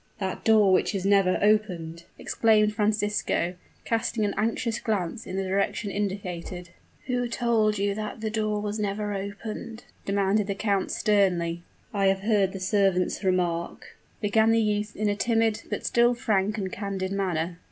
[0.17, 3.53] "That door which is never opened!" exclaimed Francisco,
[3.85, 6.71] casting an anxious glance in the direction indicated.
[7.05, 11.61] "Who told you that the door was never opened," demanded the count, sternly.
[11.93, 16.57] "I have heard the servants remark" began the youth in a timid, but still frank
[16.57, 17.59] and candid manner.